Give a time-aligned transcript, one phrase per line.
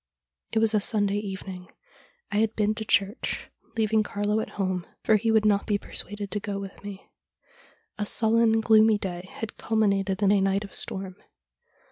[0.51, 1.71] It was a Sunday evening.
[2.31, 6.31] I had been to church, leaving Carlo at home, for he would not be persuaded
[6.31, 7.11] to go with me.
[7.99, 11.17] A sullen, gloomy day had culminated in a night of storm.